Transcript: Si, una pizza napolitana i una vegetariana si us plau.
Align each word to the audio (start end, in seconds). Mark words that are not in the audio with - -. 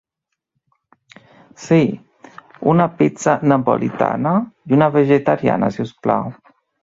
Si, 1.65 1.77
una 2.71 2.87
pizza 3.01 3.35
napolitana 3.53 4.33
i 4.71 4.75
una 4.81 4.89
vegetariana 4.99 5.73
si 5.77 5.85
us 5.89 5.93
plau. 6.07 6.35